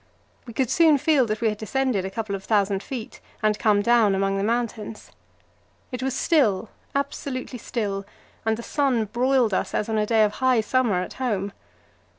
We 0.47 0.53
could 0.55 0.71
soon 0.71 0.97
feel 0.97 1.27
that 1.27 1.41
we 1.41 1.49
had 1.49 1.59
descended 1.59 2.05
a 2.05 2.09
couple 2.09 2.33
of 2.33 2.43
thousand 2.43 2.81
feet 2.81 3.19
and 3.43 3.59
come 3.59 3.83
down 3.83 4.15
among 4.15 4.39
the 4.39 4.43
mountains. 4.43 5.11
It 5.91 6.01
was 6.01 6.15
still, 6.15 6.69
absolutely 6.95 7.59
still, 7.59 8.07
and 8.43 8.57
the 8.57 8.63
sun 8.63 9.05
broiled 9.05 9.53
us 9.53 9.75
as 9.75 9.89
on 9.89 9.99
a 9.99 10.07
day 10.07 10.23
of 10.23 10.31
high 10.41 10.61
summer 10.61 11.03
at 11.03 11.13
home. 11.21 11.53